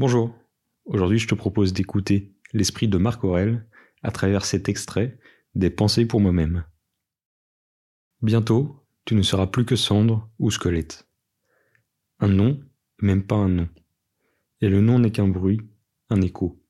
Bonjour, 0.00 0.34
aujourd'hui 0.86 1.18
je 1.18 1.28
te 1.28 1.34
propose 1.34 1.74
d'écouter 1.74 2.32
l'esprit 2.54 2.88
de 2.88 2.96
Marc 2.96 3.22
Aurel 3.22 3.68
à 4.02 4.10
travers 4.10 4.46
cet 4.46 4.70
extrait 4.70 5.18
des 5.54 5.68
Pensées 5.68 6.06
pour 6.06 6.22
moi-même. 6.22 6.64
Bientôt, 8.22 8.82
tu 9.04 9.14
ne 9.14 9.20
seras 9.20 9.46
plus 9.46 9.66
que 9.66 9.76
cendre 9.76 10.30
ou 10.38 10.50
squelette. 10.50 11.06
Un 12.18 12.28
nom, 12.28 12.58
même 13.02 13.26
pas 13.26 13.34
un 13.34 13.50
nom. 13.50 13.68
Et 14.62 14.70
le 14.70 14.80
nom 14.80 15.00
n'est 15.00 15.12
qu'un 15.12 15.28
bruit, 15.28 15.60
un 16.08 16.22
écho. 16.22 16.64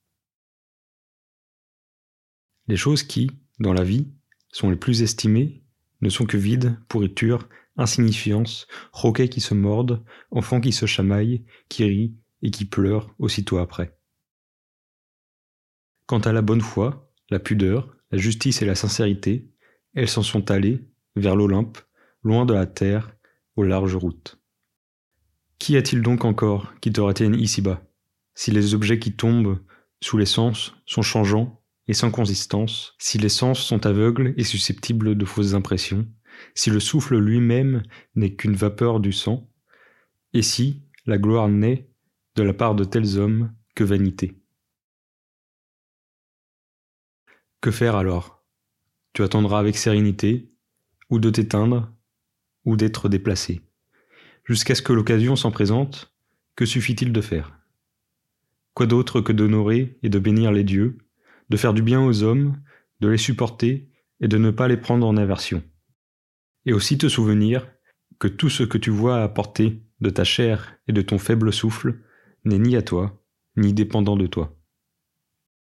Les 2.67 2.77
choses 2.77 3.05
qui, 3.05 3.31
dans 3.61 3.75
la 3.75 3.85
vie, 3.85 4.09
sont 4.49 4.71
les 4.71 4.77
plus 4.77 5.03
estimées 5.03 5.63
ne 6.01 6.09
sont 6.09 6.27
que 6.27 6.37
vide, 6.37 6.81
pourriture, 6.89 7.49
insignifiance, 7.77 8.67
roquets 8.91 9.29
qui 9.29 9.41
se 9.41 9.55
mordent, 9.55 10.05
enfants 10.33 10.61
qui 10.61 10.73
se 10.73 10.87
chamaillent, 10.87 11.45
qui 11.69 11.85
rient 11.85 12.20
et 12.43 12.51
qui 12.51 12.65
pleurent 12.65 13.15
aussitôt 13.19 13.59
après. 13.59 13.97
Quant 16.07 16.21
à 16.21 16.33
la 16.33 16.43
bonne 16.43 16.61
foi, 16.61 17.13
la 17.31 17.39
pudeur, 17.39 17.97
la 18.11 18.19
justice 18.19 18.63
et 18.63 18.67
la 18.67 18.75
sincérité, 18.75 19.49
elles 19.95 20.09
s'en 20.09 20.23
sont 20.23 20.51
allées 20.51 20.85
vers 21.17 21.37
l'Olympe, 21.37 21.79
loin 22.23 22.45
de 22.47 22.55
la 22.55 22.67
terre, 22.67 23.17
aux 23.57 23.63
larges 23.63 23.97
routes. 23.97 24.41
Qu'y 25.59 25.77
a-t-il 25.77 26.03
donc 26.03 26.25
encore 26.25 26.73
qui 26.81 26.93
te 26.93 27.01
retienne 27.01 27.35
ici-bas, 27.35 27.83
si 28.35 28.51
les 28.51 28.75
objets 28.75 28.99
qui 28.99 29.13
tombent 29.13 29.59
sous 30.01 30.17
les 30.17 30.27
sens 30.27 30.75
sont 30.87 31.03
changeants 31.03 31.63
et 31.89 31.93
sans 31.93 32.11
consistance, 32.11 32.95
si 32.99 33.19
les 33.19 33.29
sens 33.29 33.61
sont 33.61 33.85
aveugles 33.85 34.33
et 34.37 34.45
susceptibles 34.45 35.17
de 35.17 35.25
fausses 35.25 35.55
impressions, 35.55 36.09
si 36.55 36.71
le 36.71 36.81
souffle 36.81 37.19
lui-même 37.19 37.83
n'est 38.15 38.35
qu'une 38.35 38.55
vapeur 38.55 39.01
du 39.01 39.13
sang, 39.13 39.51
et 40.33 40.43
si 40.43 40.83
la 41.07 41.19
gloire 41.19 41.49
n'est, 41.49 41.90
de 42.37 42.43
la 42.43 42.55
part 42.55 42.75
de 42.75 42.85
tels 42.85 43.19
hommes, 43.19 43.53
que 43.75 43.85
vanité. 43.85 44.37
Que 47.61 47.71
faire 47.71 47.97
alors? 47.97 48.45
Tu 49.13 49.23
attendras 49.23 49.59
avec 49.59 49.77
sérénité, 49.77 50.53
ou 51.09 51.19
de 51.19 51.31
t'éteindre, 51.31 51.93
ou 52.65 52.77
d'être 52.77 53.09
déplacé. 53.09 53.61
Jusqu'à 54.45 54.75
ce 54.75 54.83
que 54.83 54.93
l'occasion 54.93 55.37
s'en 55.37 55.51
présente, 55.51 56.15
que 56.57 56.65
suffit-il 56.67 57.13
de 57.13 57.21
faire? 57.21 57.59
Quoi 58.75 58.87
d'autre 58.87 59.21
que 59.21 59.33
d'honorer 59.33 59.99
et 60.03 60.09
de 60.09 60.19
bénir 60.19 60.53
les 60.53 60.65
dieux, 60.65 60.99
de 61.49 61.57
faire 61.57 61.75
du 61.75 61.83
bien 61.83 62.01
aux 62.01 62.23
hommes, 62.23 62.61
de 63.01 63.09
les 63.09 63.19
supporter 63.19 63.91
et 64.21 64.29
de 64.29 64.39
ne 64.39 64.51
pas 64.51 64.69
les 64.69 64.77
prendre 64.77 65.07
en 65.07 65.17
aversion? 65.17 65.63
Et 66.67 66.73
aussi 66.73 66.99
te 66.99 67.09
souvenir 67.09 67.71
que 68.19 68.29
tout 68.29 68.51
ce 68.51 68.63
que 68.63 68.79
tu 68.79 68.91
vois 68.91 69.23
à 69.23 69.29
portée 69.29 69.83
de 70.01 70.11
ta 70.11 70.25
chair 70.25 70.77
et 70.87 70.93
de 70.93 71.03
ton 71.03 71.19
faible 71.19 71.53
souffle 71.53 72.01
n'est 72.45 72.59
ni 72.59 72.77
à 72.77 72.83
toi, 72.83 73.21
ni 73.57 73.73
dépendant 73.73 74.17
de 74.17 74.27
toi. 74.27 74.55